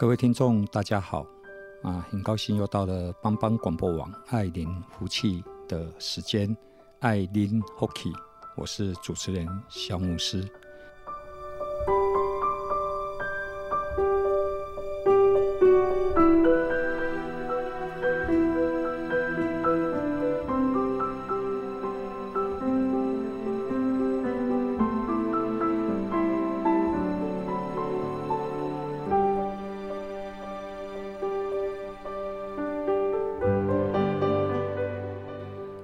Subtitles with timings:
[0.00, 1.26] 各位听众，大家好，
[1.82, 6.56] 啊，很高兴又到了帮帮广播网爱林福气的时间，
[7.00, 8.10] 爱邻福气，
[8.56, 10.42] 我是主持人小牧师。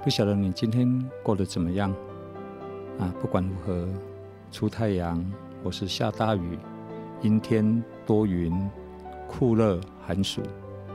[0.06, 1.92] 不晓得你今天过得怎么样
[2.96, 3.12] 啊？
[3.20, 3.88] 不管如何，
[4.52, 5.20] 出太阳
[5.64, 6.56] 或是下大雨，
[7.22, 8.70] 阴天多云，
[9.26, 10.42] 酷热寒暑，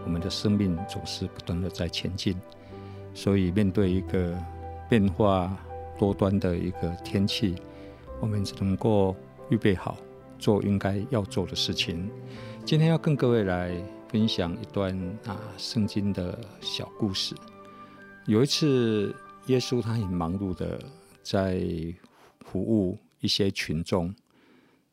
[0.06, 2.38] 我们的生命总是不断的在前进。
[3.14, 4.34] 所以，面对一个
[4.90, 5.58] 变化
[6.00, 7.56] 多端的一个天气，
[8.22, 9.14] 我们只能够
[9.50, 9.98] 预备好，
[10.40, 12.10] 做应该要做的事情。
[12.64, 13.76] 今天要跟各位来
[14.08, 17.36] 分享一段啊圣经的小故事。
[18.28, 19.14] 有一次，
[19.48, 20.80] 耶稣他很忙碌的
[21.24, 21.60] 在
[22.46, 24.14] 服务一些群众，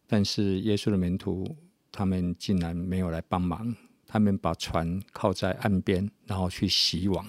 [0.06, 1.46] 但是耶稣的门徒
[1.92, 3.76] 他们竟然没有来帮忙，
[4.06, 7.24] 他们把船靠在岸边，然后去洗网。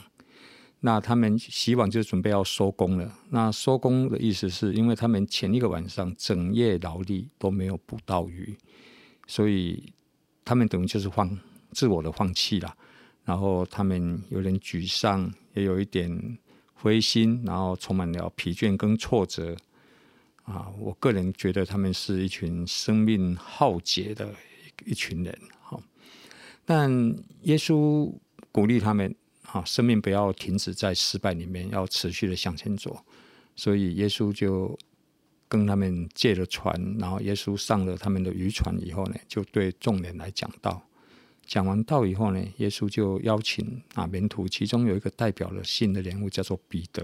[0.79, 3.13] 那他们洗网就准备要收工了。
[3.29, 8.57] 那收工的意思是因为他们前一个晚上整夜劳力都没有捕到鱼，
[9.27, 9.91] 所以
[10.45, 11.37] 他们等于就是放
[11.71, 12.73] 自我的放弃了。
[13.29, 15.31] 然后他们有点沮丧。
[15.55, 16.37] 也有一点
[16.75, 19.57] 灰心，然后充满了疲倦跟挫折
[20.43, 20.71] 啊！
[20.79, 24.33] 我个人觉得他们是一群生命浩劫的
[24.85, 25.37] 一群人。
[25.59, 25.81] 好，
[26.63, 26.89] 但
[27.41, 28.13] 耶稣
[28.51, 29.13] 鼓励他们
[29.47, 33.03] 啊，生命不要停止在失败里面，要持续的向前走。
[33.55, 34.77] 所以耶稣就
[35.49, 40.81] 跟他们借了船，然后耶稣上了他们的渔船以后呢，就对众人来讲道。
[41.49, 47.03] 讲完道以后呢，耶稣就邀请啊门徒，其中有一个代表了信的人物叫做彼得。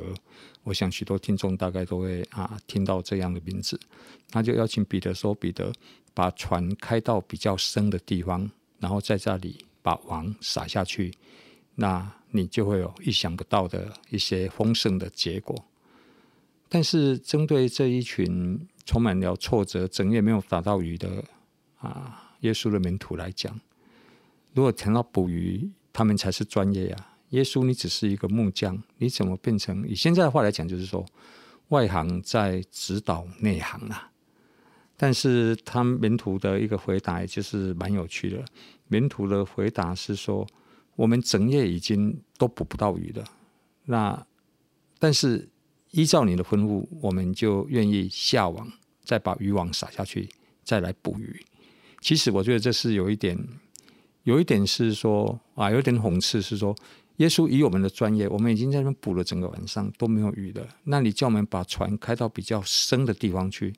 [0.62, 3.80] 我想许多听众大概都会啊听到这样的名字。
[4.30, 5.74] 他就邀请彼得说：“彼得，
[6.14, 8.48] 把船开到比较深的地方，
[8.78, 11.12] 然后在这里把网撒下去，
[11.74, 15.66] 那你就会有意想不到的一些丰盛的结果。”
[16.70, 21.24] 但是针对这一群充满了挫折、整夜没有打到鱼的
[21.80, 23.60] 啊耶稣的门徒来讲，
[24.56, 27.12] 如果谈到捕鱼，他们才是专业呀、啊。
[27.32, 29.86] 耶稣，你只是一个木匠，你怎么变成？
[29.86, 31.06] 以现在的话来讲，就是说
[31.68, 34.10] 外行在指导内行啊。
[34.96, 38.46] 但是他们门徒的一个回答，也就是蛮有趣的。
[38.88, 40.48] 门徒的回答是说：
[40.96, 43.26] 我们整夜已经都捕不到鱼了，
[43.84, 44.26] 那
[44.98, 45.50] 但是
[45.92, 48.72] 依照你的吩咐，我们就愿意下网，
[49.04, 50.30] 再把渔网撒下去，
[50.64, 51.46] 再来捕鱼。
[52.00, 53.38] 其实我觉得这是有一点。
[54.26, 56.76] 有一点是说啊，有点讽刺是说，
[57.18, 63.74] 耶稣以我们的专业，我们已经在那边捕了整个晚上都没有鱼的，那你叫我们把船开到比较深的地方去，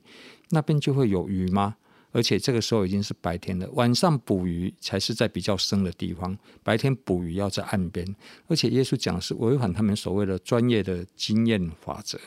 [0.50, 1.76] 那边就会有鱼吗？
[2.10, 8.16] 而且这个时候已经是白天了，晚上捕鱼才是在比较深的地方，白天捕鱼要在岸边，
[8.46, 12.18] 而且耶稣讲是违反他们所谓的专业的经验法则。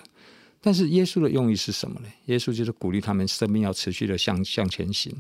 [0.64, 2.08] 但是耶稣的用意是什么呢？
[2.28, 5.12] 耶稣就是鼓励他们生命要持续的向向前行，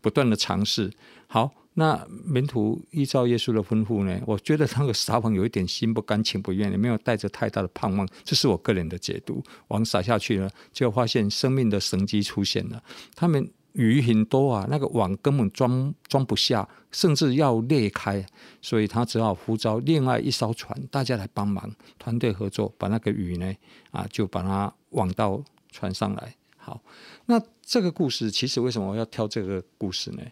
[0.00, 0.90] 不断的尝试。
[1.26, 1.50] 好。
[1.74, 4.20] 那门徒依照耶稣的吩咐呢？
[4.26, 9.40] 我觉得那个撒网有一点心不甘情不愿，也没有带着太大的盼望，这是我个人的解读。
[9.68, 12.82] 网撒下去了，就发现生命的神迹出现了。
[13.14, 18.26] 他们鱼很多啊，那个网根本装装不下，甚至要裂开，
[18.60, 23.54] 所以他只好呼召另外一艘船，大家来帮忙，团队合作，把那个鱼呢
[23.92, 25.40] 啊，就把它网到
[25.70, 26.34] 船上来。
[26.56, 26.82] 好，
[27.30, 30.22] 那这个故事其实为什么我要挑这个故事呢？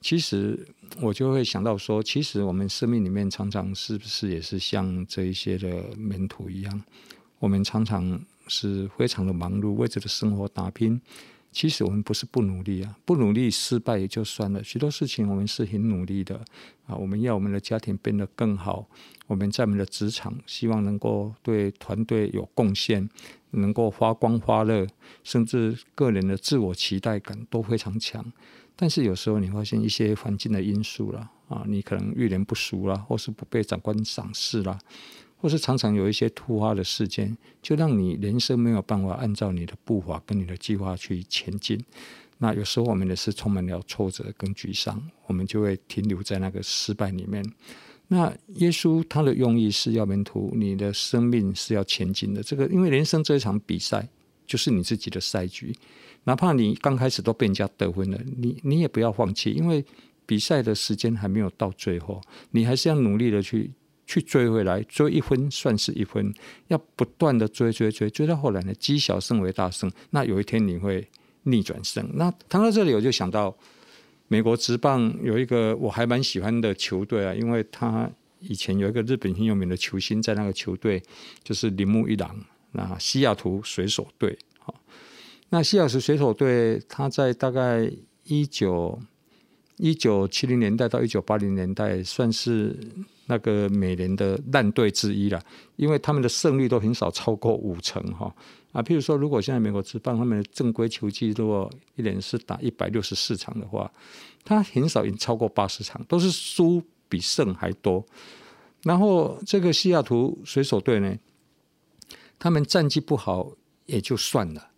[0.00, 0.66] 其实
[1.02, 6.82] 我就会想到说，其实我们生命里面常常是不是也是像这一些的门徒一样，
[7.38, 10.98] 我们常常是非常的忙碌，为着的生活打拼，
[11.52, 14.64] 其实我们不是不努力啊，不努力失败也就算了。
[14.64, 16.42] 许多事情我们是很努力的
[16.86, 18.88] 啊，我们要我们的家庭变得更好，
[19.26, 23.06] 我们在我们的职场希望能够对团队有贡献，
[23.52, 24.86] 能够发光发热，
[25.24, 28.24] 甚至个人的自我期待感都非常强。
[28.76, 34.78] 但是有时候你发现一些环境的因素了啊，你可能遇人不熟啦，或是不被长官赏识啦。
[35.42, 41.82] 或是常常有一些突发的事件，就让你人生没有办法按照你的步伐跟你的计划去前进。
[42.36, 47.42] 那有时候我们也是充满了挫折跟沮丧，我们就会停留在那个失败里面。
[48.12, 52.42] 那耶稣他的用意是要门徒，你的生命是要前进的。
[52.42, 54.06] 这个因为人生这一场比赛
[54.46, 55.74] 就是你自己的赛局，
[56.24, 59.84] 哪怕你刚开始都被人家得分了，你你也不要放弃，因为
[60.26, 62.20] 比赛的时间还没有到最后，
[62.50, 63.70] 你还是要努力的去。
[64.06, 66.34] 去追回来，追一分算是一分，
[66.66, 69.88] 要不断的追追追，追到后来呢，积小胜为大胜。
[70.10, 71.06] 那有一天你会
[71.44, 72.04] 逆转胜。
[72.14, 73.56] 那谈到这里，我就想到
[74.32, 81.02] 美国职棒有一个我还蛮喜欢的球队啊，因为他以前有一个日本很有名的球星在那个球队，
[81.42, 82.38] 就是铃木一郎，
[82.70, 84.38] 那西雅图水手队。
[84.60, 84.72] 好，
[85.48, 87.90] 那西雅图水手队他在大概
[88.22, 89.02] 一九
[89.78, 92.78] 一九七零年代到一九八零年代算是。
[93.30, 95.40] 那个美联的烂队之一了，
[95.76, 98.34] 因为他们的胜率都很少超过五成哈
[98.72, 98.82] 啊。
[98.82, 103.88] 譬如说，如果现在美国职棒他们的正规球季如果一年是打一百六十四场的话，
[104.44, 108.04] 他很少赢超过八十场，都是输比胜还多。
[108.82, 111.16] 然后这个西雅图水手队呢，
[112.36, 113.52] 他们战绩不好
[113.86, 114.70] 也就算了，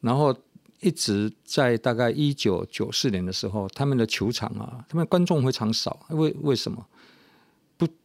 [0.00, 0.36] 然后
[0.80, 6.84] 一直在大概一九九四年的时候，他们的球场啊，他们观众非常少，为为什么？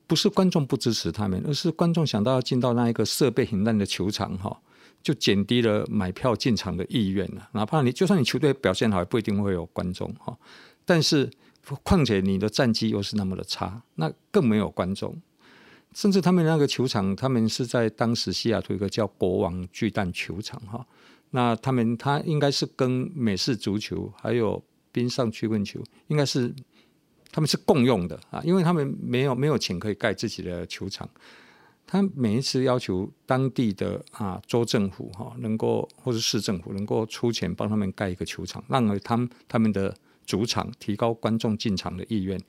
[0.09, 4.59] 不是观众不支持他们，而是观众想到要进到那一个设备很烂的球场哈，
[5.03, 7.47] 就减低了买票进场的意愿了。
[7.51, 10.35] 哪怕你就算你球队表现好，也不一定会有观众哈。
[10.83, 11.29] 但是
[11.83, 15.15] 况且你的战绩又是那么的差，那更没有观众。
[15.93, 20.83] 甚至他们那个球场，他们是在当时西雅图一个叫国王巨蛋球场哈。
[21.29, 26.51] 那他们他应该是跟美式足球还有冰上曲棍球应该是。
[27.31, 31.07] 他们是共用的啊，因为他们没有没有钱可以盖自己的球场。
[31.85, 39.95] 他每一次要求当地的啊州政府哈能够或是市政府能够出钱帮他们盖一个球场，让他们他们的
[40.25, 42.39] 主场提高观众进场的意愿。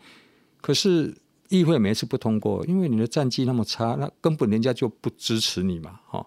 [0.60, 1.14] 可是
[1.48, 6.26] 议会每一次不通过，因为你的战绩那么差，那根本人家就不支持你嘛哈。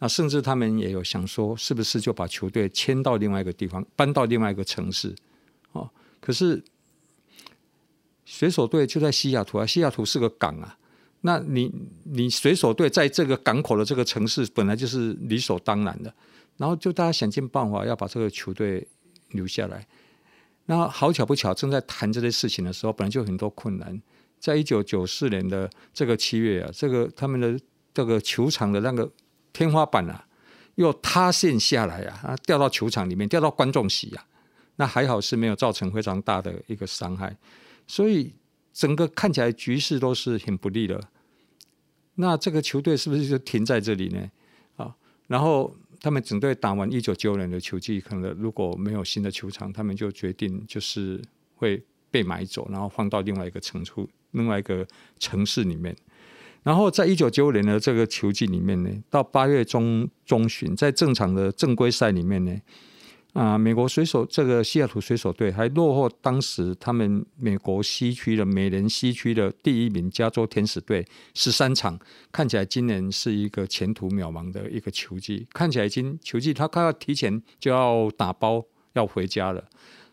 [0.00, 5.14] 那甚至他们也有想说，是不是就把球队迁到另外一个地方，搬到另外一个城市？
[5.72, 5.88] 哦，
[6.20, 6.60] 可是。
[8.28, 10.76] 水手队就在西雅图啊，西雅图是个港啊。
[11.22, 11.72] 那你
[12.04, 16.12] 你水手队在这个港口的这个城市，本来就是理所当然的。
[16.58, 18.86] 然后就大家想尽办法要把这个球队
[19.30, 19.86] 留下来。
[20.66, 23.98] 那好巧不巧，正在谈这些事情的时候，本来就很多困难。
[24.38, 27.58] 在一九九四年的这个七月啊，这个他们的
[27.94, 29.10] 这个球场的那个
[29.52, 30.26] 天花板啊，
[30.74, 34.26] 又塌陷下来啊，啊掉到球场里面，掉到观众席啊。
[34.76, 37.36] 那还好是没有造成非常大的一个伤害。
[37.88, 38.34] 所以
[38.72, 41.00] 整个看起来局势都是很不利的，
[42.14, 44.30] 那这个球队是不是就停在这里呢？
[44.76, 44.94] 啊，
[45.26, 51.20] 然后他们整队打完一九九五年的球季，可能如果没有新的球场，他们就决定就是
[51.56, 54.86] 会被买走，然后放到另外一个城出另外一个
[55.18, 55.96] 城市里面。
[56.62, 62.54] 然后在一九九五年的这个球季里面呢，到八月中中旬，在正常的正规赛里面呢。
[63.38, 71.96] 啊，美国水手这个西雅图水手队还落后当时他们美国西区的美联西区的第一名加州天使队十三场，
[72.32, 78.64] 看起来今年是一个前途渺茫的一个球季，看起来已经球季他快要提前就要打包
[78.94, 79.64] 要回家了，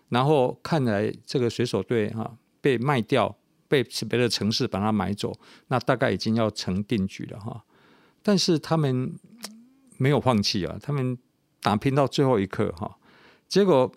[0.09, 3.35] 然后看来这个水手队哈被卖掉，
[3.67, 5.33] 被别的城市把它买走，
[5.69, 7.63] 那大概已经要成定局了哈，
[8.21, 9.15] 但是他们
[9.97, 11.17] 没有放弃啊，他们
[11.63, 12.99] 打拼到最后一刻哈。
[13.47, 13.91] 结果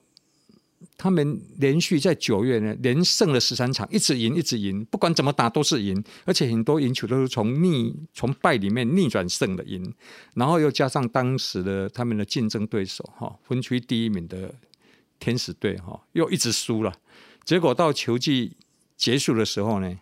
[0.96, 9.92] 他们连续在九月呢连胜了十三场，一直赢，一直赢，不管怎么打都是赢，而且很多赢球都是从逆从败里面逆转胜的赢，
[10.34, 14.54] 然后又加上当时的他们的竞争对手哈分区第一名的
[15.18, 16.94] 天使队哈又一直输了，
[17.44, 18.56] 结果到球季
[18.96, 19.98] 结束的时候呢，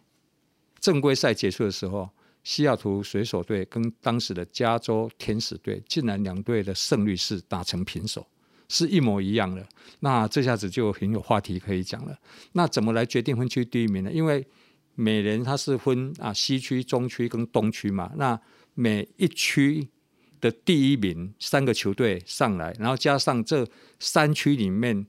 [0.78, 2.10] 正规赛结束的时候，
[2.44, 8.26] 西雅图水手队跟当时的加州天使队竟然两队的胜率是打成平手。
[8.68, 9.66] 是一模一样的，
[10.00, 12.16] 那这下子就很有话题可以讲了。
[12.52, 14.10] 那怎么来决定分区第一名呢？
[14.12, 14.46] 因为
[14.94, 18.12] 美联它是分啊西区、中区跟东区嘛。
[18.16, 18.40] 那
[18.74, 19.88] 每一区
[20.40, 23.66] 的第一名，三个球队上来，然后加上这
[24.00, 25.06] 三区里面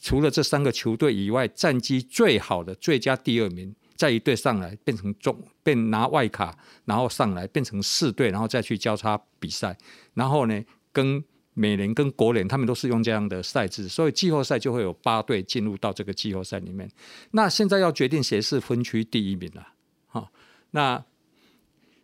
[0.00, 9.76] 除了这三个球队以外，战绩最好的最佳第二名，再一队上来变成中，变拿外卡，然后上来变成四队，然后再去交叉比赛，
[10.14, 11.22] 然后呢，跟
[11.56, 16.88] 美联跟国联他们都是用这样的赛制，所以季后赛就会有八队进入到这个季后赛里面。
[17.32, 19.66] 那现在要决定谁是分区第一名了，
[20.06, 20.30] 好，
[20.70, 21.04] 那。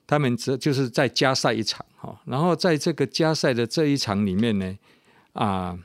[0.04, 4.76] 他们只就是在加赛一场哈，然后在这个加赛的这一场里面呢，
[5.32, 5.78] 啊，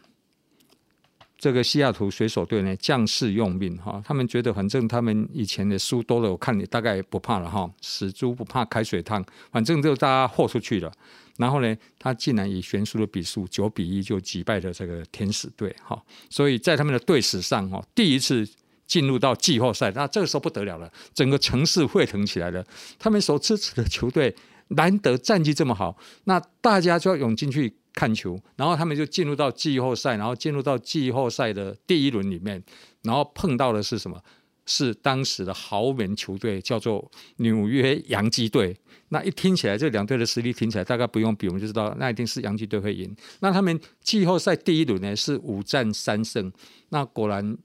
[1.38, 10.92] 这个西雅图水手队呢将士用命哈，他们觉得反正他们以前的输多了，我看你大概不怕了哈，死猪不怕开水烫，反正就大家豁出去了。
[11.38, 18.48] 然后呢，他竟然以悬殊的比数九比一就击败了这个天使队哈，所以在他们的队史上哈，第一次。
[18.88, 22.66] 进入到季后赛，那这个时候不得了了，整个城市沸腾起来了。
[22.98, 24.34] 他们所支持的球队
[24.70, 32.64] 难得战绩这么好，那大家就要涌进去看球，然后他们就进入到季后赛，然后进入到季后赛的第一轮里面，
[33.02, 34.24] 然后碰到的是什么？
[34.68, 38.78] 是当时的豪门球队，叫做纽约洋基队。
[39.10, 43.12] 那一听起来，这两队的实力听起来大概不用比，我们就知道那一定是洋基队会赢。
[43.40, 46.54] 那他们季后赛第一轮呢是五战三胜，
[46.90, 47.58] 那果然。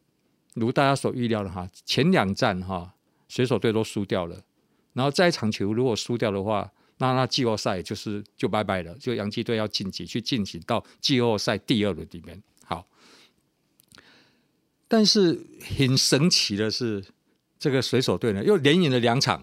[0.55, 2.93] 如大家所预料的哈，前两战哈
[3.27, 4.39] 水手队都输掉了，
[4.93, 12.43] 然后这一场球如果输掉的话，那那季后赛就是就拜拜了，就洋基队要晋级去进行到季后赛第二轮里面。
[14.93, 15.47] 但是
[15.79, 17.03] 很神奇的是，
[17.59, 19.43] 这个水手队呢又连赢了两场，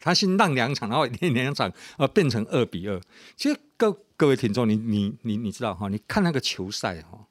[0.00, 2.98] 他先让两场，然后连赢两场，呃，变成二比二。
[3.36, 5.90] 其实各各位听众，你你你你知道哈？
[5.90, 7.26] 你看那个球赛哈。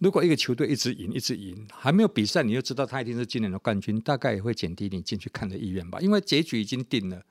[0.00, 5.98] 如果一个球队一直赢，一直赢，还没有比赛，你就知道他一定是今年的冠军，大概也会减低你进去看的意愿吧。
[6.02, 7.22] 因为结局已经定了，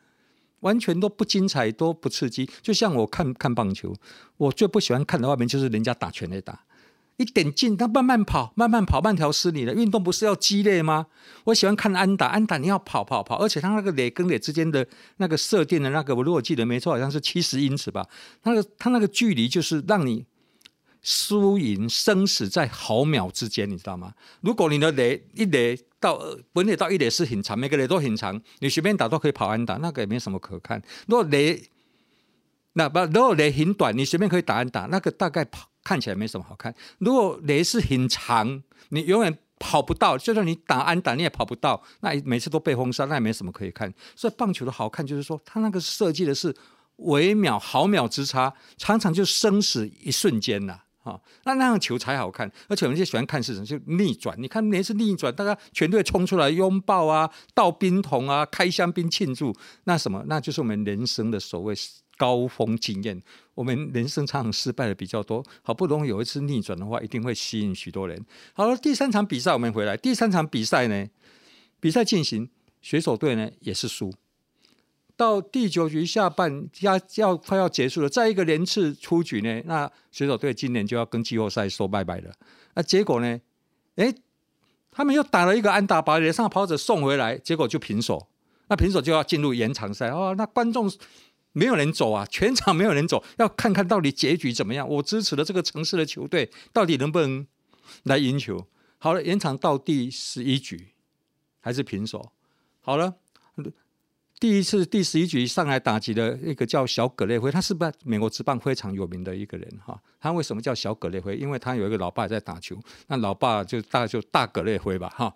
[0.61, 2.49] 完全都不精彩，都不刺激。
[2.63, 3.95] 就像我看看棒球，
[4.37, 6.65] 我最不喜欢看的外面就是人家打全垒打，
[7.17, 11.07] 一点劲，他慢慢跑，慢慢跑，慢条斯理的运动不是要激烈吗？
[11.43, 18.07] 我喜欢看安打，安打你要跑跑跑，而且他那个垒跟垒之间的那个设定的那个，我如果记得没错，好像是七十英尺吧。
[18.43, 20.25] 那个他那个距离就是让你。
[21.03, 24.11] 输赢生死在毫秒之间，你知道吗？
[24.41, 26.19] 如果你的垒一垒到
[26.51, 30.81] 本垒到一垒是很长，每个垒都很长，你随便打都可以跑安打，那个也没什么可看。
[31.05, 31.63] 如果垒
[32.73, 36.73] 那不，如果垒很短，你随便可以打安打，那个大概跑看起来没什么好看。
[36.97, 43.93] 如果垒是很长，你永远跑不到，就算你打安打你也跑不到，那每次都被封杀，那也没什么可以看。
[44.13, 46.53] 所以棒球的好看就是说，它那个设计的是
[46.97, 50.81] 微秒毫秒之差，常常就生死一瞬间呐。
[51.03, 54.35] 啊，那那样球才好看，而且我们就喜欢看是什么，就逆转。
[54.37, 61.73] 你看每次逆转，大家全队冲出来拥抱啊，倒冰桶啊，开香槟庆祝，那什么，那就是我们人生的所谓
[62.17, 63.21] 高峰经验。
[63.53, 68.25] 我们人生常常失败的比较多，好不容易有一次逆转的话，一定会吸引许多人。
[68.53, 71.07] 好了，第三场比赛我们回来，第三场比赛呢，
[71.79, 72.49] 比赛进行，
[72.81, 74.11] 水手队呢也是输。
[75.15, 82.31] 到第九局下半要要快要结束了，再一个连次出局呢，那水手队今年就要跟季后赛说拜拜了。
[82.75, 83.41] 那结果呢？
[83.95, 84.13] 哎，
[84.91, 88.27] 他们又打了一个安打，把垒上跑者送回来，结果就平手。
[88.69, 90.35] 那平手就要进入延长赛哦。
[90.37, 90.87] 那观众
[91.57, 94.87] 没有人走啊，全场没有人走，要看看到底结局怎么样。
[94.87, 97.45] 我支持的这个城市的球队到底能不能
[98.03, 98.67] 来赢球？
[98.99, 100.89] 好了，延长到第十一局
[101.59, 102.31] 还是平手。
[102.81, 103.15] 好了。
[104.39, 109.99] 第一次第十一局上来打击的一个叫小葛雷辉，他是不是美国职棒非常有名的一个人哈？
[110.19, 111.35] 他为什么叫小葛雷辉？
[111.35, 115.35] 因为他有一个老爸在打球，那老爸就大概就大葛雷辉吧哈。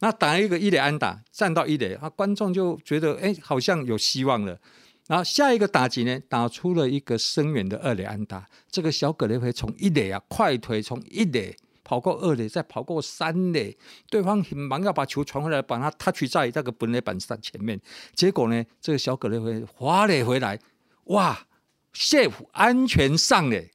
[0.00, 4.60] 那打一个一垒安打，站到一垒，啊，观众就觉得哎，好像有希望了。
[5.12, 11.54] 然后下一个打击呢，打出了一个深远的二垒安打，这个小葛雷辉从一垒啊快腿从一垒。
[11.84, 13.76] 跑过二垒，再跑过三垒，
[14.08, 17.78] 对方很忙要把球传回来，把他 touch 在那个本垒板上前面。
[18.14, 20.58] 结果呢，这个小葛雷辉滑垒回来，
[21.06, 21.46] 哇
[21.92, 23.70] ，safe 安全上垒，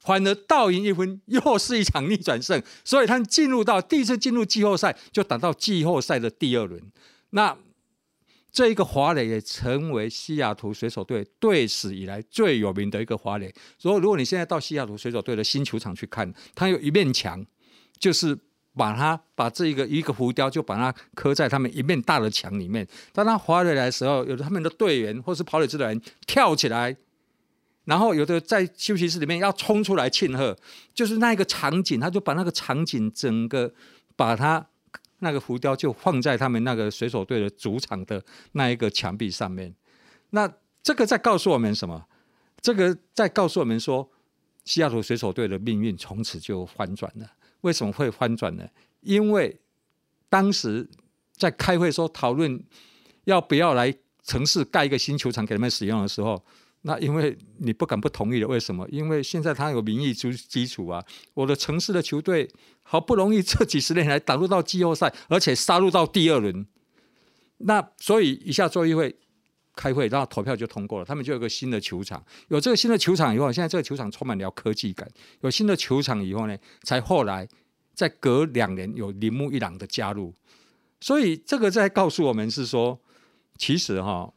[0.00, 2.62] 反而倒赢一分，又是一场逆转胜。
[2.84, 6.78] 所以他进入到第一次进入季后赛，就打到季后赛的第二轮。
[7.30, 7.56] 那
[8.54, 13.52] 这一个滑垒也成为西雅图水手队队史以来最有名的一个滑垒。
[13.76, 17.44] 所以，如果你现在到西雅图水手队的新球场去看，它有一面墙，
[17.98, 18.38] 就是
[18.76, 22.86] 把它把这一个一个浮雕，就把它刻在他们一面大的墙里面。
[23.12, 26.96] 当他滑垒来的时候，有的他们的队员或是跑垒支的人跳起来，
[27.86, 30.56] 然后有的在休息室里面要冲出来庆贺，
[30.94, 33.74] 就是那一个场景，他就把那个场景整个
[34.14, 34.64] 把它。
[35.24, 39.74] 那个浮雕就放在他们那个水手队的主场的那一个墙壁上面。
[40.30, 40.48] 那
[40.82, 42.06] 这个在告诉我们什么？
[42.60, 44.08] 这个在告诉我们说，
[44.64, 47.26] 西雅图水手队的命运从此就翻转了。
[47.62, 48.64] 为什么会翻转呢？
[49.00, 49.58] 因为
[50.28, 50.88] 当时
[51.32, 52.62] 在开会说讨论
[53.24, 56.42] 要不要来城市盖一个新球场给他们使用的时候，
[56.86, 58.86] 那因为你不敢不同意的，为什么？
[58.90, 61.02] 因为现在他有民意基基础啊。
[61.32, 62.46] 我的城市的球队
[62.82, 66.66] 好不容易这几十年来打入到季后赛，而且杀入到第二轮，
[67.56, 69.16] 那所以一下州议会
[69.74, 72.22] 开会，然后投票就通过了，他们就有个新的球场。
[72.48, 75.10] 有这个新的球场以后，现在这个球场充满了科技感。
[75.40, 77.48] 有新的球场以后呢，才后来
[77.94, 80.34] 再隔两年有铃木一朗的加入。
[81.00, 83.00] 所以这个在告诉我们是说，
[83.56, 84.30] 其实哈。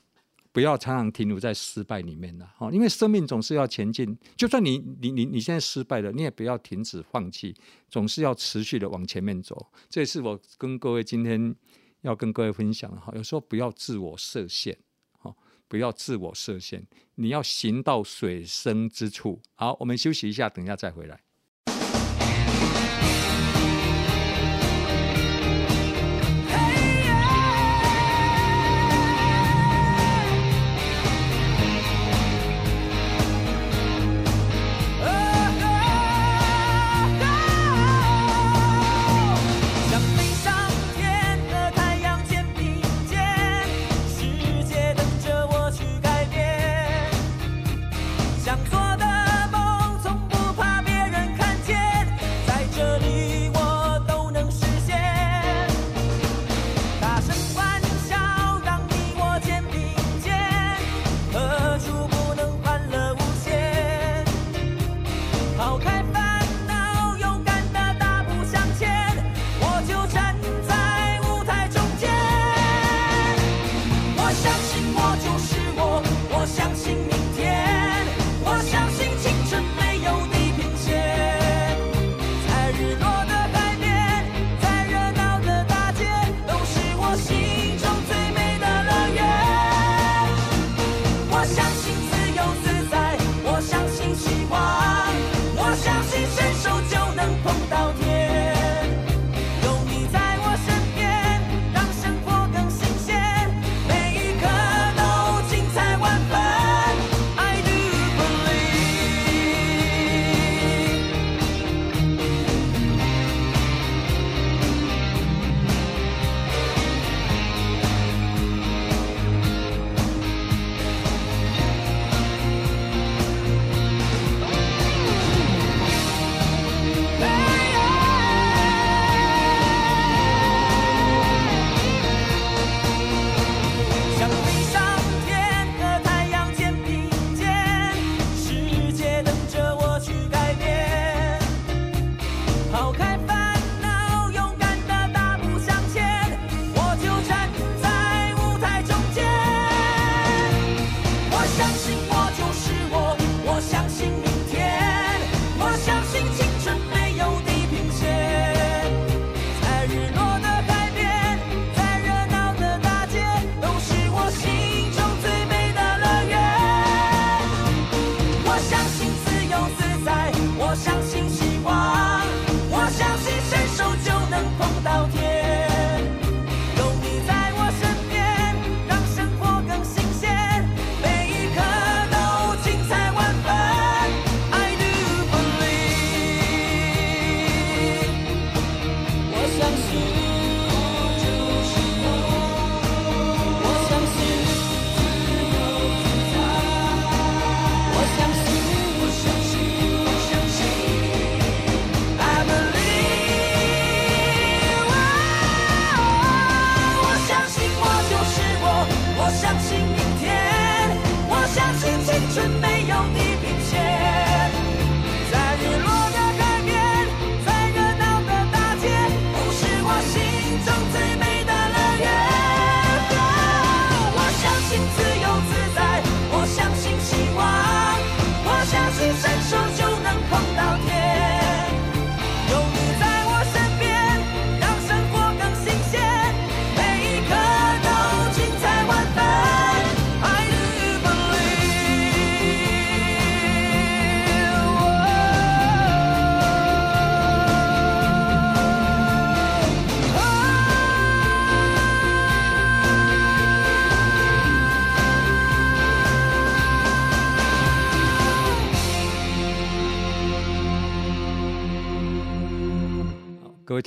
[0.58, 4.18] 不要常常停留在失败里面了，哈，因为生命总是要前进。
[4.36, 7.54] 就算你你你你现在失败了，你也不要停止放弃，
[7.90, 9.68] 总是要持续的往前面走。
[9.88, 11.56] 这也是我跟各位今天
[12.02, 13.14] 要跟各位分享的哈。
[13.16, 14.76] 有时候不要自我设限，
[15.20, 15.32] 哈，
[15.68, 19.40] 不要自我设限，你要行到水深之处。
[19.54, 21.27] 好，我们休息一下，等一下再回来。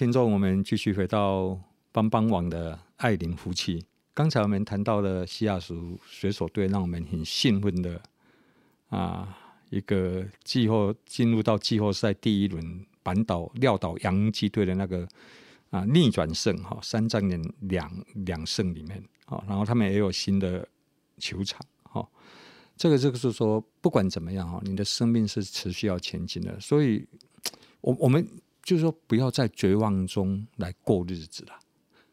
[0.01, 1.61] 听众，我们继续回到
[1.93, 3.85] 帮帮网的爱邻福气。
[4.15, 8.01] 刚才我们谈到了西雅图水手队，让我们很兴奋的
[8.89, 15.07] 啊，一个季后进入到季后赛第一轮，扳倒撂倒洋基队的那个
[15.69, 17.93] 啊逆转胜哈，三战连两
[18.25, 20.67] 两胜里面啊，然后他们也有新的
[21.19, 22.09] 球场哈。
[22.75, 27.07] 这个这个是说，不管怎么样哈，你的生命是持续要前进的，所以
[27.83, 28.27] 我我们。
[28.71, 31.59] 就是说，不要在绝望中来过日子了，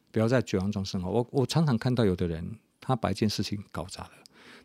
[0.10, 1.08] 不要在绝望中生活。
[1.08, 4.12] 我我常常看到有的人，他把一件事情搞砸了，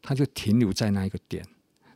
[0.00, 1.44] 他就停留在那一个点，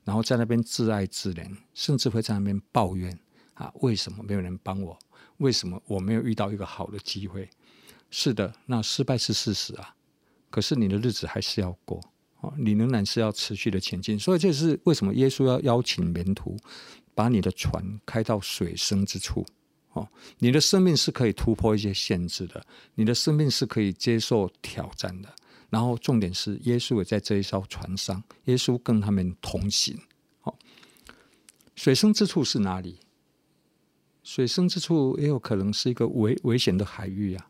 [0.05, 3.19] 然后在那边自哀自怜，甚至会在那边抱怨
[3.55, 4.99] 啊，为什么没有人帮我？
[5.39, 7.49] 为什么我没有遇到一个好的机会？
[8.11, 9.97] 是的，那失败是事实啊，
[10.51, 11.99] 可是你的日子还是要过，
[12.59, 14.19] 你仍然是要持续的前进。
[14.19, 16.55] 所以这是为什么耶稣要邀请门徒，
[17.15, 19.47] 把你的船开到水深之处。
[19.97, 20.07] 哦，
[20.41, 22.63] 你的生命是可以突破一些限制的，
[22.97, 25.35] 你的生命是可以接受挑战的。
[25.71, 29.99] 然后重点是，耶稣也在这一艘船上，耶稣跟他们同行。
[30.43, 30.55] 哦，
[31.75, 32.99] 水深之处是哪里？
[34.23, 37.49] 水深之处也有可能是一个危危险的海域啊。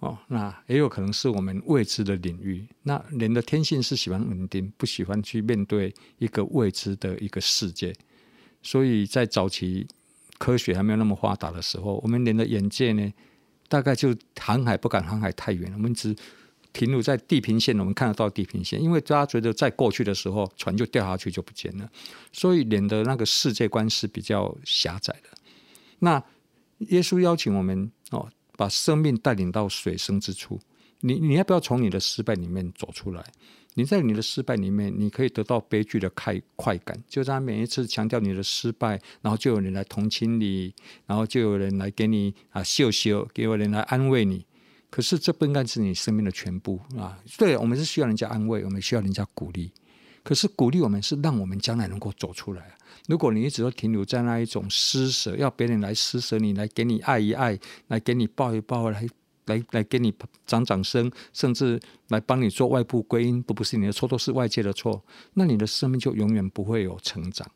[0.00, 2.66] 哦，那也有可能是我们未知的领域。
[2.82, 7.94] 那人的天性是喜欢稳定，不喜欢去面对一个未知的一个世界。
[8.62, 9.86] 所以在早期。
[10.42, 13.12] 科学还没有那么发达的时候，我们连的眼界呢，
[13.68, 16.12] 大概就航海不敢航海太远，我们只
[16.72, 21.88] 停留在地平线，我们看得到地平线，因为大家觉得在过去的时候，船就掉下去就不见了，
[22.32, 25.28] 所以连的那个世界观是比较狭窄的。
[26.00, 26.20] 那
[26.88, 30.58] 耶稣邀请我们哦，把生命带领到水深之处，
[31.02, 33.24] 你你要不要从你的失败里面走出来？
[33.74, 37.02] 你在你的失败里面，你可以得到悲剧的快快感。
[37.08, 40.74] 就在每一次强调你的失败，然后就有人来同情你，
[41.06, 44.44] 然后就有人来给你啊秀秀，给有人来安慰你。
[44.90, 47.18] 可是这不应该是你生命的全部啊！
[47.38, 49.72] 对，我们是需要人家安慰，我们需要人家鼓励。
[50.22, 52.76] 可是鼓励我们是让我们将来能够走出来。
[53.08, 57.58] 如果你一直都停留在那一种施舍，要别人来施舍你，来给你爱一爱，
[57.88, 59.08] 来给你抱一抱，来。
[59.46, 60.12] 来来给你
[60.46, 65.02] 掌掌声，甚至来帮你做外部归因，都不是你的错，都是外界的错。
[65.34, 67.50] 那你的生命就永远不会有成长。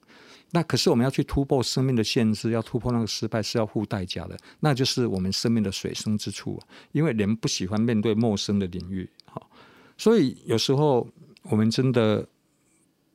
[0.53, 6.61] 那可是我们要去突破生命的限制，要突破那个失败是要付代价的，那就是我们生命的水深之处。
[6.93, 9.51] 因为人不喜欢面对陌生的领域，好，
[9.99, 11.07] 所以有时候
[11.43, 12.27] 我们真的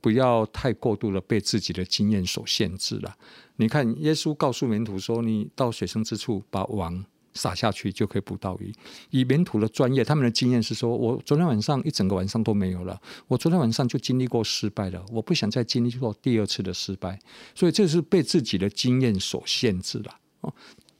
[0.00, 3.16] 不要太过度的被自己的经验所限制了。
[3.56, 7.04] 你看，耶稣告诉门徒说：“你到水深之处，把网。”
[7.34, 8.72] 撒下去就可以捕到鱼。
[9.10, 13.00] 以门徒的专业，他们的经验是说：我昨天晚上一整个晚上都没有了。
[13.28, 17.18] 我昨天晚上就经历过失败了，我不想再经历过第二次的失败。
[17.54, 20.16] 所以这是被自己的经验所限制了。
[20.42, 20.52] 哦，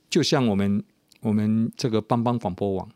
[0.09, 0.83] 就像我们
[1.21, 2.89] 我们这个帮帮广播网，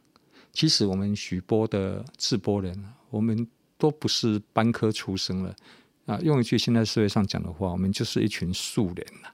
[0.52, 3.46] 其实我们许多的制播人，我们
[3.76, 5.54] 都不是班科出身了
[6.06, 6.18] 啊。
[6.22, 9.32] 用一句现在社会上讲的话，我们就是一群素人了。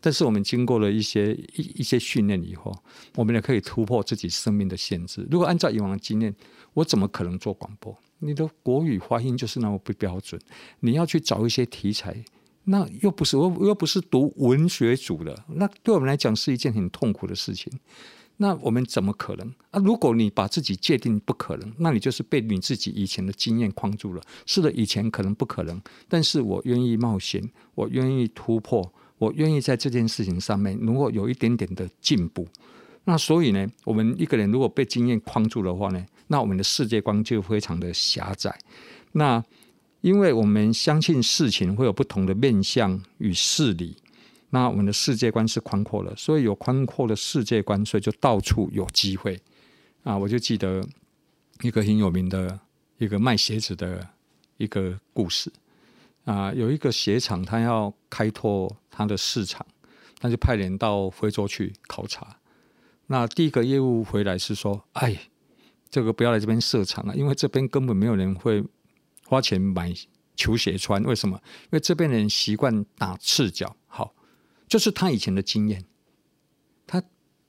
[0.00, 2.74] 但是我们经过了一些一一些训练以后，
[3.16, 5.26] 我们也可以突破自己生命的限制。
[5.30, 6.34] 如果按照以往的经验，
[6.74, 7.96] 我怎么可能做广播？
[8.18, 10.40] 你的国语发音就是那么不标准，
[10.80, 12.24] 你要去找一些题材，
[12.64, 17.72] 那又不是我又不是读文学组的，那对我们来讲是一件很痛苦的事情。
[18.36, 19.78] 那我们怎么可能啊？
[19.80, 24.22] 如果你把自己界定不可能，那你就是被你自己以前的经验框住了。
[24.46, 28.90] 是的，以前可能不可能，但是我愿意冒险，我愿意突破。
[29.20, 32.48] 我愿意在这件事情上面，如果有一点点的进步，
[33.04, 38.58] 那所以呢，我们一个人如果被经验框住的话呢，那我们的世界观就非常的狭窄。
[39.12, 39.44] 那
[40.00, 43.94] 因为我们相信事情会有不同的面向与事理，
[44.48, 49.38] 那我们的世界观是宽阔的，所以有宽阔的世界观，所以就到处有机会。
[50.02, 50.82] 啊，我就记得
[51.60, 52.58] 一个很有名的
[52.96, 54.08] 一个卖鞋子的
[54.56, 55.52] 一个故事。
[56.24, 59.66] 啊，有一个鞋厂，他要开拓他的市场，
[60.20, 62.36] 他就派人到非洲去考察。
[63.06, 65.18] 那第一个业务回来是说：“哎，
[65.88, 68.62] 这个不要来这边设厂啊，因为这边根本没有人会
[69.26, 69.92] 花钱买
[70.36, 71.02] 球鞋穿。
[71.04, 71.36] 为什么？
[71.64, 73.74] 因为这边人习惯打赤脚。
[73.86, 74.14] 好，
[74.68, 75.84] 就是他以前的经验。
[76.86, 77.02] 他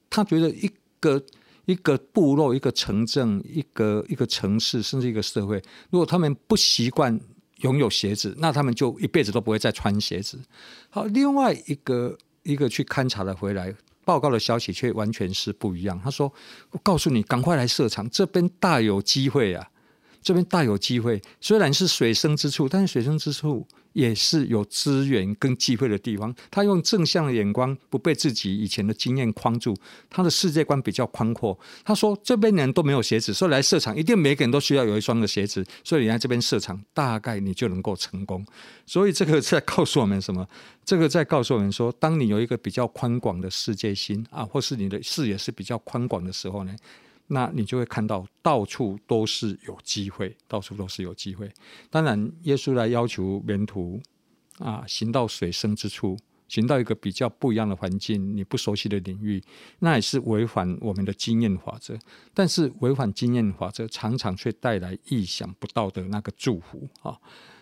[0.10, 1.23] 他觉得一个
[1.65, 7.19] 一个部落、一个城镇、一个一个城市，甚至一个社会，如果他们不习惯。
[7.62, 10.39] 拥有鞋子，那他们就一辈子都不会再穿鞋子。
[10.89, 16.00] 好，另外一个一个去勘察了回来报告的消息却完全是不一样。
[16.04, 16.32] 他说
[16.71, 19.69] ：“我告诉你，赶快来设厂，这边大有机会啊！”
[20.21, 21.21] 这边大有机会。
[21.39, 26.34] 虽然是水深之处，但是水深之处也是有资源跟机会的地方。
[26.49, 29.75] 他用正向的眼光，不被自己以前的经验框住，
[30.10, 31.57] 他的世界观比较宽阔。
[31.84, 38.45] 他说：“这边人都没有鞋子，所以来设厂一定每个人都需要有一双的鞋子，所以你在这边设厂，大概你就能够成功。”
[38.86, 40.47] 所以这个在告诉我们什么？
[40.84, 46.75] 这个在告诉我们说，当你有一个比较宽广的世界心啊，或是你的视野是比较宽广的时候呢，
[47.34, 51.50] 那你就会看到到处都是有机会，到处都是有机会。
[51.89, 54.02] 当然，耶稣来要求门徒
[54.60, 56.17] 啊，行到水深之处，
[56.50, 59.41] 行到一个比较不一样的环境，你不熟悉的领域，
[59.80, 61.98] 那也是违反我们的经验法则。
[62.34, 67.17] 但是违反经验法则，常常却带来意想不到的那个祝福啊。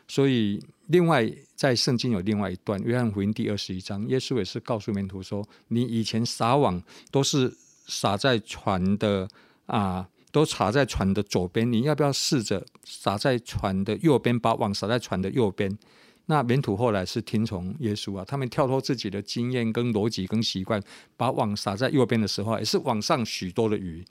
[0.08, 7.56] 所以，另外在圣经有另外一段，约翰福音第二十一章，耶稣也是告诉门徒说：“你以前撒网都是
[7.86, 9.30] 撒在船的
[9.70, 15.78] 啊，都撒在船的左边，你要不要试着撒在船的右边，把网撒在船的右边？”
[16.26, 20.80] 那门徒后来是听从耶稣啊，他们跳脱自己的经验、跟逻辑、跟习惯，
[21.18, 24.06] 把网撒在右边的时候，也是网上许多的鱼。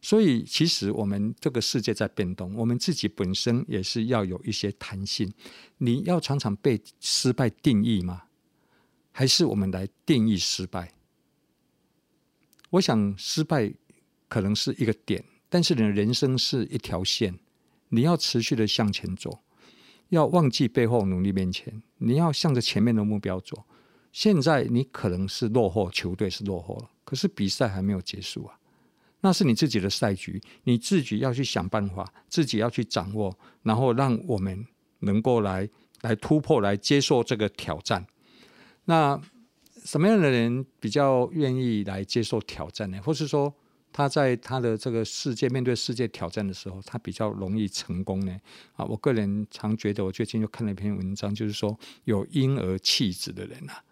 [0.00, 5.32] 所以，其实我们这个世界在变动，我们自己本身也是要有一些弹性。
[5.78, 8.24] 你要常常被失败定义吗？
[9.10, 10.92] 还是我们来定义失败？
[12.70, 13.72] 我想，失败
[14.28, 17.38] 可能是一个点，但是你的人生是一条线，
[17.90, 19.40] 你要持续的向前走，
[20.08, 23.64] 要忘记背后，努力面前，你要向着前面的目标走。
[24.12, 28.58] 现在你可能是落后，球队是落后了，可是比赛还没有结束啊。
[29.20, 34.66] 那是你自己的赛局，你自己要去想办法，自己要去掌握，然后让我们
[35.00, 35.68] 能够来
[36.02, 38.06] 来突破，来接受这个挑战。
[38.84, 39.20] 那
[39.84, 43.00] 什么样的人比较愿意来接受挑战呢？
[43.02, 43.52] 或是说
[43.94, 48.36] 他在他的这个世界面对世界挑战的时候，他比较容易成功呢？
[48.74, 53.84] 啊，我个人常觉得，我最近又看了一篇文章，就是说有婴儿气质的人啊，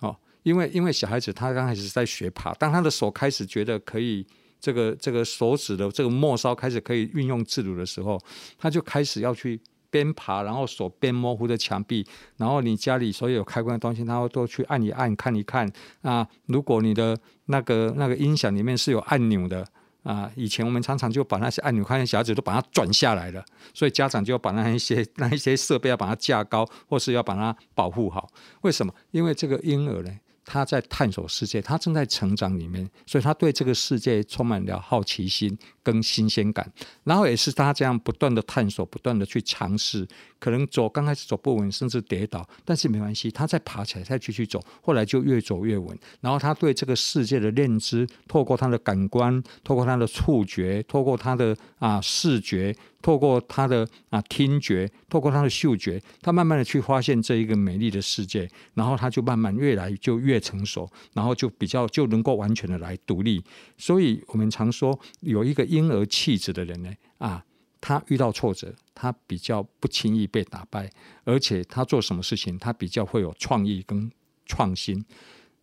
[0.00, 4.26] 哦，因为因为小孩子他刚开始在学爬，当他的手开始觉得可以。
[4.60, 8.20] 这个这个手指的这个末梢开始可以运用自如的时候，
[8.58, 15.70] 他就开始要去边爬，然后手边模糊的墙壁，然后你家里所有有开关的东西，他会都去按一按，看一看
[16.02, 16.26] 啊。
[16.46, 19.66] 如果你的那个那个音响里面是有按钮的
[20.02, 28.28] 啊，以前我们常常就把那些按钮，看见小孩子都把它转下来了，所以家长就要把那一些那一些设备要把它架高，或是要把它保护好。
[28.62, 28.92] 为什么？
[29.10, 30.10] 因为这个婴儿呢。
[30.50, 36.72] 他在探索世界，他正在成长里面，所以他对这个世界充满了好奇心跟新鲜感。
[37.04, 40.08] 然后也是他这样不断的探索，不断的去尝试，
[40.38, 45.98] 可能走刚开始走不稳，甚至跌倒，但是没关系，他再爬起来，再继续走，后来就越走越稳。
[46.20, 52.74] 然后他对这个世界的认知，透过他的感官，透过他的触觉，透过他的啊视觉。
[53.00, 63.40] 透过他的啊听觉，透过他的嗅觉，他慢慢的去发现这一个美丽的世界，然后他就慢慢越来就越成熟，然后就比较就能够完全的来独立。
[63.76, 67.44] 所以我们常说有一个婴儿气质的人呢，啊，
[67.80, 70.90] 他遇到挫折，他比较不轻易被打败，
[71.24, 74.10] 而且他做什么事情，他比较会有创意跟
[74.46, 75.04] 创新。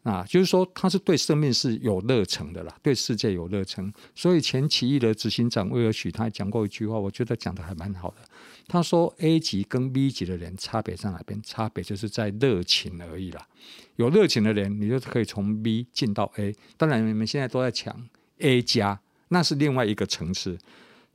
[0.03, 3.91] 啊，就是说他是对生命是有热忱的啦，对世界有热忱。
[4.13, 8.17] 所以前起义的执行长威尔许他讲过一句话，我觉得讲的还蛮好的。
[8.67, 11.41] 他说 A 级跟 B 级的人差别在哪边？
[11.41, 13.47] 差别就是在热情而已啦。
[13.95, 16.55] 有热情的人，你就可以从 B 进到 A。
[16.77, 20.55] 当然你们现在都在抢 A 加，那是另外一个层次。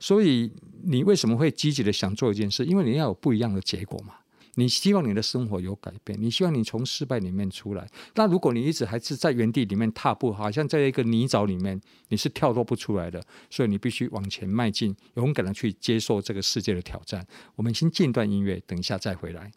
[0.01, 0.51] 所以
[0.83, 2.65] 你为什么会积极的想做一件事？
[2.65, 4.15] 因为你要有不一样的结果嘛。
[4.55, 7.87] 你希望你的生活有改变，你希望你从失败里面出来。
[8.15, 13.23] 那如果你一直还是在原地里面踏步，好像在一个泥沼里面，你是跳脱不出来的。
[13.49, 17.25] 所以你必须往前迈进，勇敢的去接受这个世界的挑战。
[17.55, 19.51] 我们先进段音乐，等一下再回来。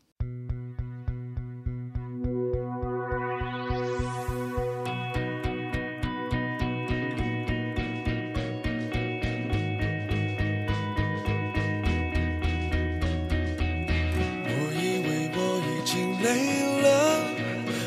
[16.24, 17.20] 累了，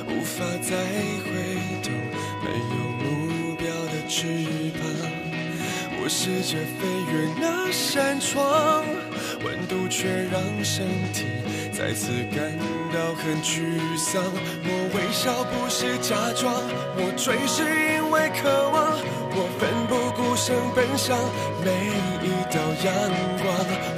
[0.09, 0.77] 无法再
[1.25, 1.89] 回头，
[2.43, 4.27] 没有目标的翅
[4.77, 4.85] 膀，
[5.99, 8.85] 我试着飞越那扇窗，
[9.43, 11.25] 温度却让身体
[11.73, 12.55] 再次感
[12.93, 14.23] 到很沮丧。
[14.63, 16.53] 我微笑不是假装，
[16.95, 18.99] 我追是因为渴望。
[19.39, 21.15] 我奋不顾身奔向
[21.63, 21.69] 每
[22.25, 22.89] 一道阳
[23.37, 23.45] 光，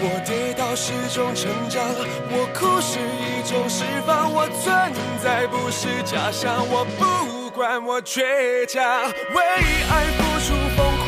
[0.03, 1.81] 我跌倒是种成长，
[2.29, 4.91] 我哭是一种释放，我存
[5.23, 8.83] 在不是假象，我不管我倔强，
[9.31, 10.83] 为爱付出疯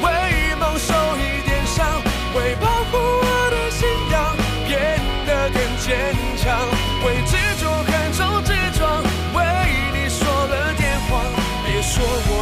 [0.00, 2.00] 为梦受一点伤，
[2.34, 4.34] 为保护我的信仰
[4.66, 6.56] 变得更坚强，
[7.04, 7.68] 为执着。
[7.86, 9.02] 横冲直撞，
[9.34, 9.44] 为
[9.92, 11.20] 你说了点谎，
[11.66, 12.35] 别说我。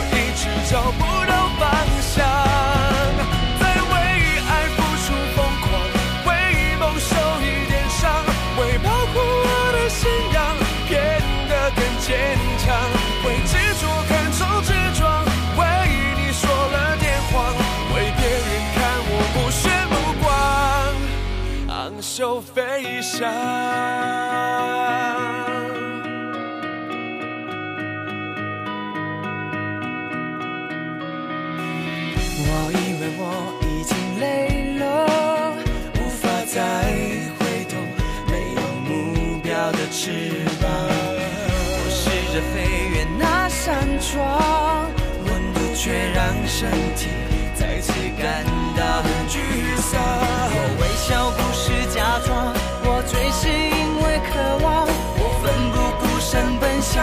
[22.05, 23.27] 袖飞翔。
[32.47, 33.23] 我以为我
[33.63, 34.85] 已经累了，
[35.99, 36.55] 无法再
[37.39, 37.73] 回头，
[38.31, 40.05] 没有目标的翅
[40.61, 40.71] 膀。
[40.71, 42.55] 我试着飞
[42.93, 44.87] 越那扇窗，
[45.25, 47.09] 温度却让身体
[47.55, 47.91] 再次
[48.23, 48.45] 感
[48.77, 49.41] 到很沮
[49.79, 50.01] 丧。
[50.57, 51.33] 我微笑，
[52.17, 54.33] 我追是因为渴
[54.65, 54.87] 望，
[55.19, 57.03] 我奋不顾身奔向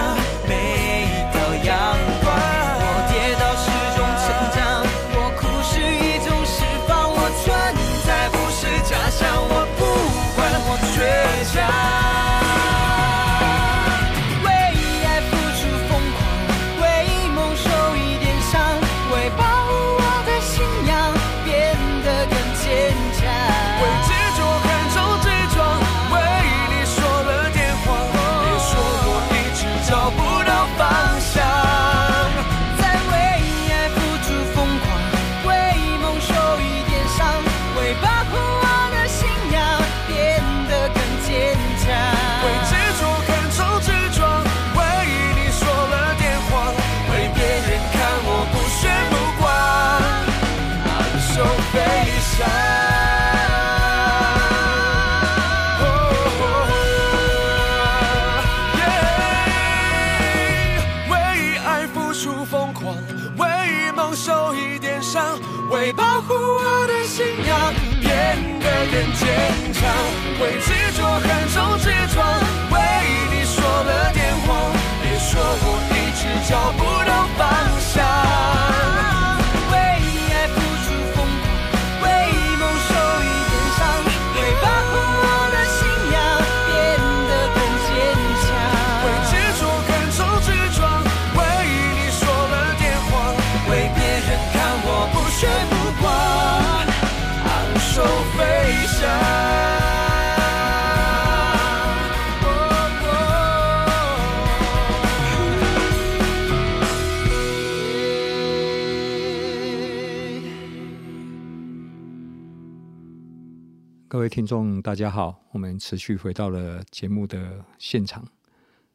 [114.11, 118.27] 各位听众，大家好，我们持续回到了节目的现场。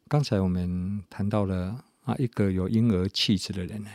[0.07, 3.89] 刚才我们谈到了啊，一个有婴儿气质的人呢，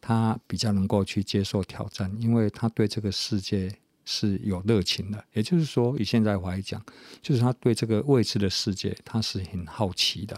[0.00, 3.72] 他比较能够去接受挑战，因为他对这个世界
[4.04, 5.24] 是有热情的。
[5.34, 6.84] 也就是说，以现在话来讲，
[7.22, 10.36] 就是他对这个未知的世界，他是很好奇的。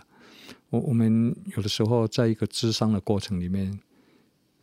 [0.68, 3.81] 我我们有的时候在一个智商的过程里面，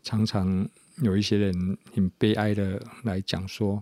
[0.03, 0.69] 常常
[1.01, 3.81] 有一些人很悲哀的来讲说。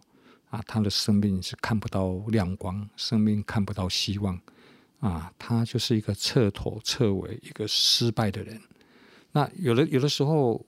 [0.49, 4.39] 啊，他的生命是看不到亮光，生命看不到希望，
[4.99, 8.59] 啊，他就是一个彻头彻尾一个失败的人。
[9.33, 10.65] 那有的有的时候，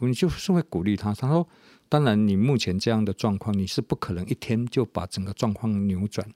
[0.00, 1.14] 我们就是会鼓励他。
[1.14, 1.48] 他说
[1.88, 6.28] ：“当然，你目前这样的状况，你是不可能一天就把整个状况扭转，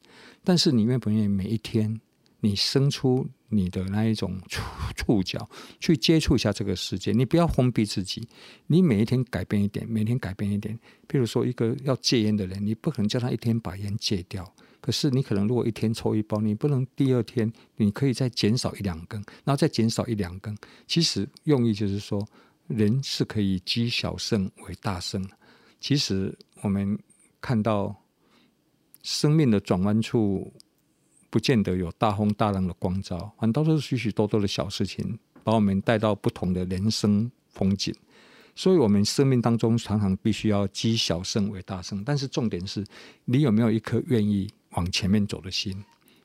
[0.45, 2.01] 但是你愿不愿意每一天，
[2.41, 4.63] 你伸出？”你的那一种触
[4.95, 5.49] 触角
[5.81, 8.29] 去接触一下这个世界，你不要封闭自己，
[8.67, 10.79] 你每一天改变一点，每天改变一点。
[11.09, 20.55] 譬如说，一个要戒烟的人，你不可能叫他一天把烟戒掉，可是你可能如果一天抽一包，你不能第二天你可以再减少一两根，然后再减少一两根。
[20.87, 22.23] 其实用意就是说，
[22.67, 25.27] 人是可以积小胜为大胜。
[25.81, 26.99] 其实我们
[27.41, 27.97] 看到
[29.03, 30.53] 生命的转弯处。
[31.31, 37.95] 不见得有大风大浪的光照，反倒是许许多多的小事情，把我们带到不同的人生风景。
[38.55, 42.03] 所以，我们生命当中常常必须要积小胜为大胜。
[42.03, 42.85] 但是，重点是
[43.25, 45.85] 你有没有一颗愿意往前面走的心，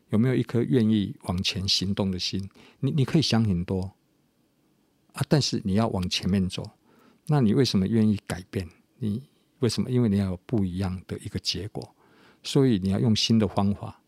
[0.09, 2.49] 有没有一颗愿意往前行动的心？
[2.79, 3.93] 你你可以想很多
[5.11, 6.67] 啊，但是你要往前面走。
[7.27, 8.67] 那你为什么愿意改变？
[8.97, 9.21] 你
[9.59, 9.91] 为什么？
[9.91, 11.93] 因为你要有不一样的一个结果，
[12.41, 14.01] 所以你要用新的方法。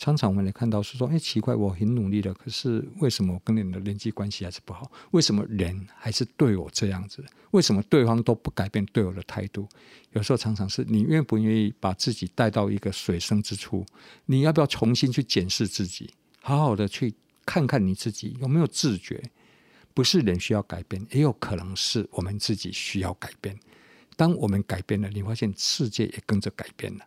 [0.00, 4.90] 常常我们来看到是说，哎，奇怪，我很努力的，可是为什么我跟你的人际关系还是不好？
[5.10, 7.22] 为什么人还是对我这样子？
[7.50, 9.68] 为什么对方都不改变对我的态度？
[10.12, 13.84] 有时候常常是你愿不愿意把自己带到一个水深之处？
[14.24, 16.08] 你要不要重新去检视自己？
[16.40, 17.12] 好好的去
[17.44, 19.22] 看看你自己有没有自觉？
[19.92, 23.54] 不是人需要改变，也有可能是我们自己需要改变。
[24.16, 27.04] 当我们改变了，你发现世界也跟着改变了。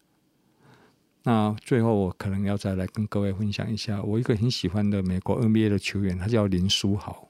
[1.24, 7.30] 那最后，我可能要再来跟各位分享一下，我一个很喜欢的美国 NBA 的球员，他叫林书豪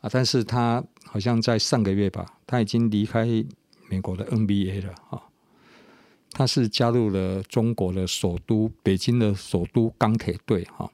[0.00, 3.26] 啊，但是他好像在上个月吧，他已经离开
[3.88, 5.22] 美国的 NBA 了啊。
[6.30, 10.90] 他是加入了中国的首都北京的首都钢铁队哈。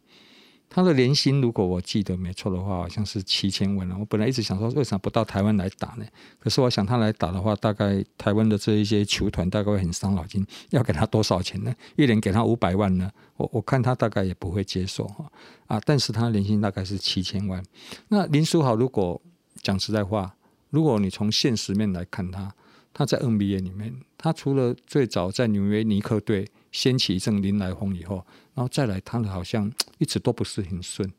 [0.72, 3.96] 他的年薪如果我记得没错的话，好像是七千万了。
[3.98, 6.04] 我本来一直想说，为什么不到台湾来打呢？
[6.38, 11.74] 可是我想他来打的话，大概台湾的这一些球团大概会很伤脑筋，要给他多少钱呢？
[11.96, 13.10] 一年给他五百万呢？
[13.36, 15.28] 我我看他大概也不会接受哈
[15.66, 15.80] 啊。
[15.84, 17.60] 但是他年薪大概是七千万。
[18.06, 19.20] 那林书豪如果
[19.62, 20.36] 讲实在话，
[20.70, 22.54] 如果你从现实面来看他，
[22.94, 26.46] 他在 NBA 里面，他除了最早在纽约尼克队。
[26.72, 31.10] 掀起一阵林来风以后，然后再来，他的好像一直都不是很顺。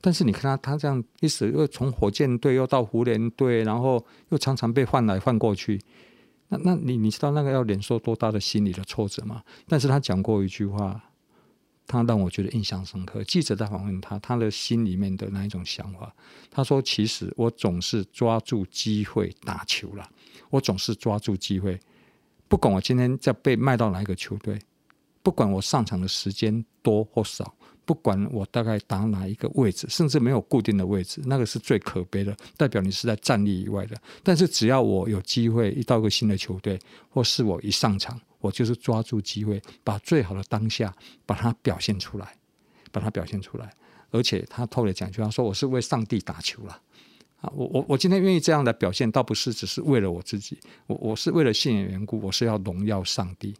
[0.00, 5.80] 但是你看他，他这样一直又从火箭队又到湖人队，然后又常常被换来换过去。
[6.48, 9.42] 那那你你知道那个要忍受多大的心理的挫折吗？
[9.66, 11.02] 但是他讲过一句话，
[11.86, 13.24] 他让我觉得印象深刻。
[13.24, 16.14] 记者在访问他，他的心里面的那一种想法，
[16.50, 20.08] 他说：“其实我总是抓住机会打球了，
[20.50, 21.80] 我总是抓住机会，
[22.46, 24.60] 不管我今天在被卖到哪一个球队。”
[25.26, 27.52] 不管我上场的时间多或少，
[27.84, 34.00] 不管我大概打哪一个位置，甚至没有固定的位置，那个是最可悲的，代表你是在战力以外的。
[34.22, 36.78] 但是只要我有机会一到一个新的球队，
[37.10, 40.94] 或是我一上场，我就是抓住机会，把最好的当下
[41.26, 42.32] 把它表现出来，
[42.92, 43.74] 把它表现出来。
[44.12, 46.80] 而且他透了讲句话说：“我是为上帝打球了。”
[47.42, 50.56] 啊，我我我今天愿意这样的表现，倒不是只是为了我自己，
[50.86, 53.52] 我我是为了信仰缘故，我是要荣耀上帝。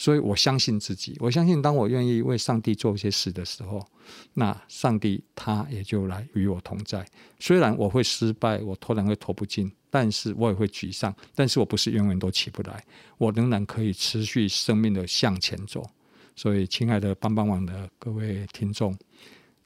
[0.00, 3.86] 所以我相信自己，我相信当我愿意为上帝做一些事的时候，
[4.32, 7.06] 那上帝他也就来与我同在。
[7.38, 12.82] 虽然我会失败，我突然会投不进，但是我也会沮丧，但是我不是永远都起不来，
[13.18, 15.86] 我仍然可以持续生命的向前走。
[16.34, 18.96] 所以，亲爱的帮帮网的各位听众，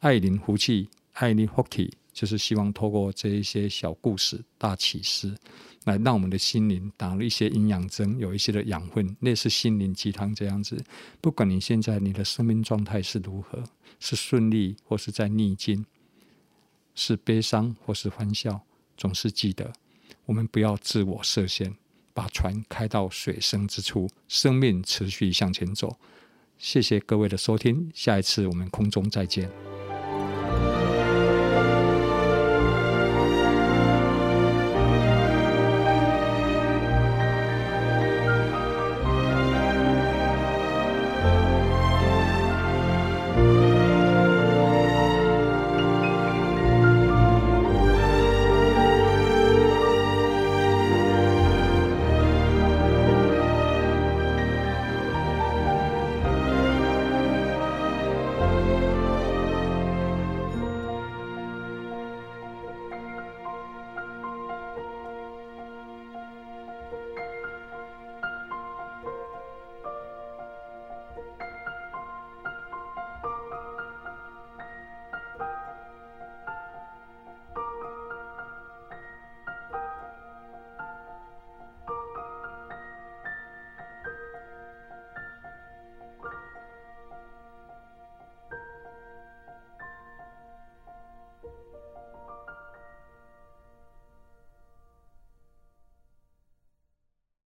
[0.00, 5.32] 爱邻福气，爱邻福气，就是希望透过这一些小故事、大启示。
[5.84, 10.82] 来让我们的心灵打了一些营养针，有一些的养分，类似心灵鸡汤这样子。
[11.20, 13.62] 不管你现在你的生命状态是如何，
[14.00, 15.84] 是顺利或是在逆境，
[16.94, 18.62] 是悲伤或是欢笑，
[18.96, 19.72] 总是记得，
[20.26, 21.74] 我们不要自我设限，
[22.12, 25.98] 把船开到水深之处，生命持续向前走。
[26.56, 29.73] 谢谢各位的收听，下一次我们空中再见。